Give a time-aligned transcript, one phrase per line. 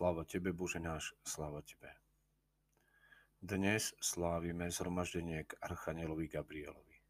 [0.00, 1.92] Sláva Tebe, Bože náš, sláva Tebe.
[3.36, 7.04] Dnes slávime zhromaždenie k Archanielovi Gabrielovi.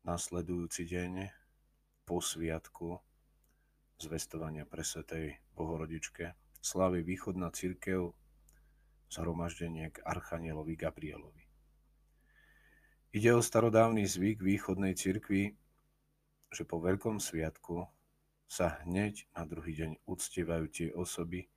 [0.00, 1.28] Nasledujúci deň
[2.08, 2.96] po sviatku
[4.00, 6.32] zvestovania pre Svetej Bohorodičke
[6.64, 8.16] slávi východná církev
[9.12, 11.44] zhromaždenie k Archanielovi Gabrielovi.
[13.12, 15.52] Ide o starodávny zvyk východnej cirkvi,
[16.48, 17.84] že po Veľkom sviatku
[18.52, 21.48] sa hneď na druhý deň uctievajú tie osoby,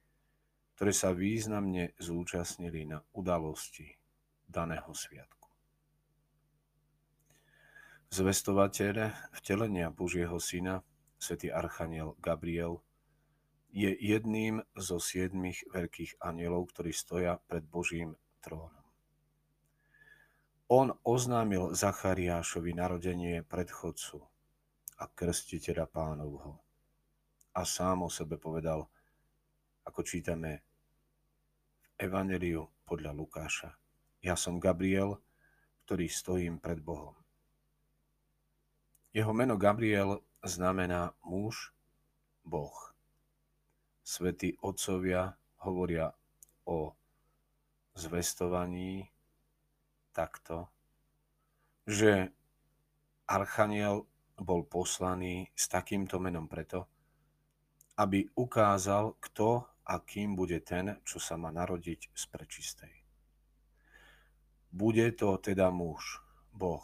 [0.80, 4.00] ktoré sa významne zúčastnili na udalosti
[4.48, 5.52] daného sviatku.
[8.16, 10.88] Zvestovateľ vtelenia Božieho syna,
[11.20, 12.80] svätý Archaniel Gabriel,
[13.76, 18.88] je jedným zo siedmých veľkých anielov, ktorí stoja pred Božím trónom.
[20.72, 24.24] On oznámil Zachariášovi narodenie predchodcu
[24.96, 26.65] a krstiteľa pánovho
[27.56, 28.84] a sám o sebe povedal,
[29.88, 30.60] ako čítame
[31.80, 33.72] v Evangeliu podľa Lukáša.
[34.20, 35.24] Ja som Gabriel,
[35.88, 37.16] ktorý stojím pred Bohom.
[39.16, 41.72] Jeho meno Gabriel znamená muž,
[42.44, 42.76] Boh.
[44.04, 46.12] Svetí otcovia hovoria
[46.68, 46.92] o
[47.96, 49.08] zvestovaní
[50.12, 50.68] takto,
[51.88, 52.30] že
[53.26, 54.04] Archaniel
[54.36, 56.92] bol poslaný s takýmto menom preto,
[57.96, 62.94] aby ukázal, kto a kým bude ten, čo sa má narodiť z prečistej.
[64.76, 66.20] Bude to teda muž,
[66.52, 66.84] Boh,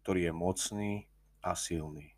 [0.00, 0.92] ktorý je mocný
[1.44, 2.16] a silný.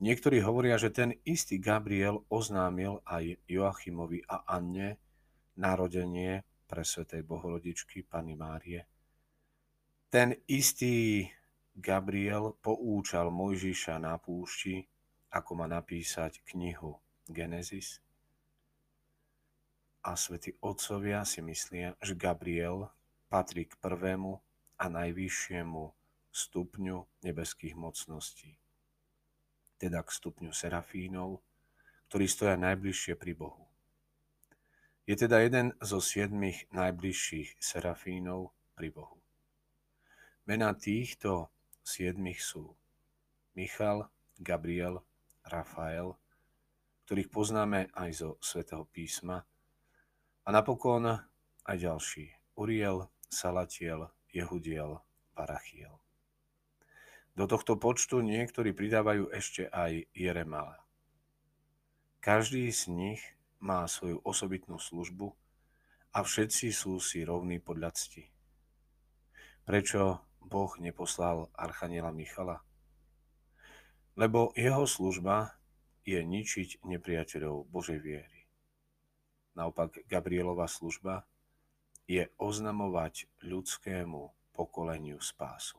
[0.00, 4.96] Niektorí hovoria, že ten istý Gabriel oznámil aj Joachimovi a Anne
[5.60, 8.88] narodenie pre Svetej Bohorodičky Pany Márie.
[10.08, 11.28] Ten istý
[11.76, 14.88] Gabriel poúčal Mojžiša na púšti,
[15.30, 16.98] ako má napísať knihu
[17.30, 18.02] Genesis.
[20.02, 22.90] A svätí otcovia si myslia, že Gabriel
[23.30, 24.42] patrí k prvému
[24.80, 25.92] a najvyššiemu
[26.30, 28.56] stupňu nebeských mocností,
[29.78, 31.38] teda k stupňu serafínov,
[32.08, 33.70] ktorí stoja najbližšie pri Bohu.
[35.06, 39.18] Je teda jeden zo siedmých najbližších serafínov pri Bohu.
[40.46, 41.50] Mená týchto
[41.82, 42.74] siedmých sú
[43.54, 44.08] Michal,
[44.40, 45.02] Gabriel,
[45.46, 46.16] Rafael,
[47.06, 49.42] ktorých poznáme aj zo svätého písma,
[50.44, 51.04] a napokon
[51.66, 54.98] aj ďalší, Uriel, Salatiel, Jehudiel,
[55.36, 56.00] Parachiel.
[57.38, 60.82] Do tohto počtu niektorí pridávajú ešte aj Jeremala.
[62.20, 63.22] Každý z nich
[63.62, 65.32] má svoju osobitnú službu
[66.12, 68.28] a všetci sú si rovní podľa cti.
[69.64, 72.60] Prečo Boh neposlal Archaniela Michala?
[74.16, 75.54] Lebo jeho služba
[76.06, 78.40] je ničiť nepriateľov Božej viery.
[79.54, 81.26] Naopak Gabrielova služba
[82.10, 85.78] je oznamovať ľudskému pokoleniu spásu.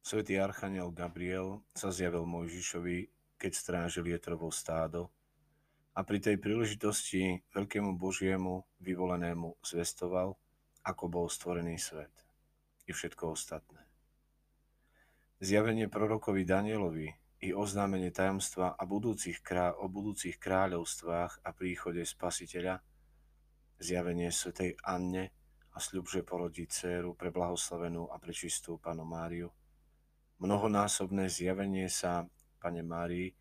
[0.00, 5.08] Svetý Archaniel Gabriel sa zjavil Mojžišovi, keď strážil Jetrovo stádo
[5.94, 10.34] a pri tej príležitosti veľkému Božiemu vyvolenému zvestoval,
[10.82, 12.12] ako bol stvorený svet
[12.88, 13.89] i všetko ostatné.
[15.40, 17.08] Zjavenie prorokovi Danielovi
[17.40, 22.84] i oznámenie tajomstva a budúcich krá- o budúcich kráľovstvách a príchode spasiteľa,
[23.80, 25.32] zjavenie svätej Anne
[25.72, 29.48] a sľub, že porodí dceru pre blahoslavenú a prečistú panu Máriu,
[30.44, 32.28] mnohonásobné zjavenie sa
[32.60, 33.32] pane Márii,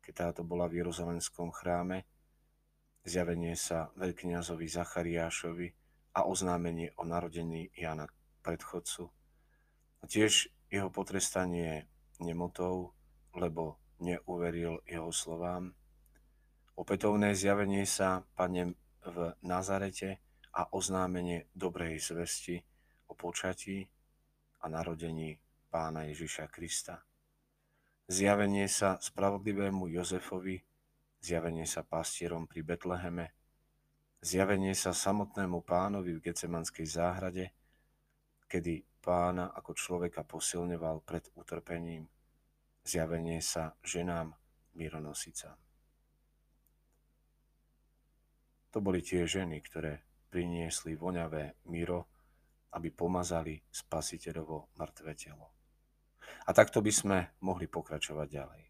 [0.00, 2.08] keď táto bola v Jeruzalemskom chráme,
[3.04, 5.68] zjavenie sa veľkňazovi Zachariášovi
[6.16, 8.08] a oznámenie o narodení Jana
[8.40, 9.04] predchodcu.
[10.00, 11.84] A tiež jeho potrestanie
[12.24, 12.96] nemotou,
[13.36, 15.76] lebo neuveril jeho slovám.
[16.80, 18.72] Opätovné zjavenie sa Pane
[19.04, 20.24] v Nazarete
[20.56, 22.56] a oznámenie dobrej zvesti
[23.04, 23.84] o počatí
[24.64, 25.36] a narodení
[25.68, 27.04] pána Ježiša Krista.
[28.08, 30.56] Zjavenie sa spravodlivému Jozefovi,
[31.20, 33.36] zjavenie sa pastierom pri Betleheme,
[34.24, 37.52] zjavenie sa samotnému pánovi v Gecemanskej záhrade,
[38.52, 42.04] kedy pána ako človeka posilňoval pred utrpením,
[42.84, 44.36] zjavenie sa ženám
[44.76, 45.56] mironosica.
[48.76, 52.12] To boli tie ženy, ktoré priniesli voňavé miro,
[52.76, 55.52] aby pomazali spasiteľovo mŕtve telo.
[56.48, 58.62] A takto by sme mohli pokračovať ďalej.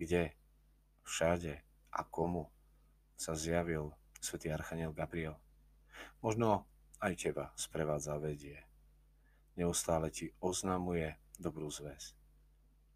[0.00, 0.22] Kde,
[1.04, 1.54] všade
[1.96, 2.48] a komu
[3.16, 5.36] sa zjavil svätý Archaniel Gabriel.
[6.24, 6.69] Možno
[7.00, 8.70] aj teba sprevádza vedie
[9.60, 12.16] neustále ti oznamuje dobrú zväz,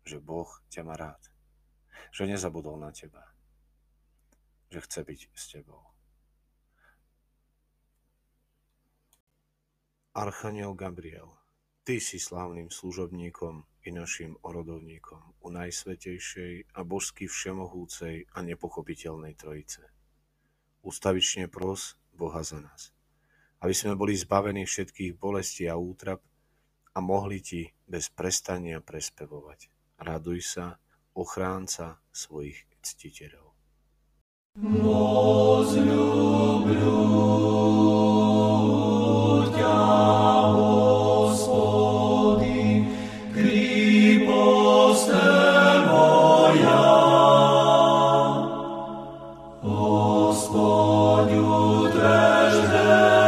[0.09, 1.21] že Boh ťa má rád.
[2.11, 3.23] že nezabudol na teba,
[4.71, 5.83] že chce byť s tebou.
[10.15, 11.35] Archaniel Gabriel,
[11.85, 19.85] Ty si slávnym služobníkom i našim orodovníkom u Najsvetejšej a božsky všemohúcej a nepochopiteľnej Trojice.
[20.81, 22.97] Ustavične pros Boha za nás,
[23.64, 26.24] aby sme boli zbavení všetkých bolestí a útrap
[26.96, 29.70] a mohli Ti bez prestania prespevovať.
[30.00, 30.80] Raduj sa,
[31.16, 33.52] ochránca svojich ctiteľov.
[49.60, 53.23] Господь утре